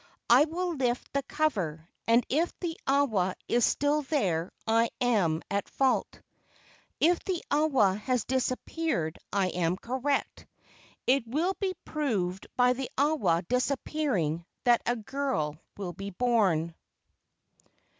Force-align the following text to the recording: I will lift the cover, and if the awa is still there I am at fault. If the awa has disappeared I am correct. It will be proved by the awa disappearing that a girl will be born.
I 0.31 0.45
will 0.45 0.73
lift 0.73 1.13
the 1.13 1.21
cover, 1.21 1.87
and 2.07 2.25
if 2.27 2.59
the 2.59 2.75
awa 2.87 3.35
is 3.47 3.63
still 3.67 4.01
there 4.01 4.51
I 4.65 4.89
am 4.99 5.43
at 5.51 5.69
fault. 5.69 6.19
If 6.99 7.19
the 7.19 7.43
awa 7.51 7.97
has 8.05 8.23
disappeared 8.25 9.19
I 9.31 9.49
am 9.49 9.77
correct. 9.77 10.47
It 11.05 11.27
will 11.27 11.53
be 11.59 11.75
proved 11.85 12.47
by 12.55 12.73
the 12.73 12.89
awa 12.97 13.43
disappearing 13.47 14.43
that 14.63 14.81
a 14.87 14.95
girl 14.95 15.59
will 15.77 15.93
be 15.93 16.09
born. 16.09 16.73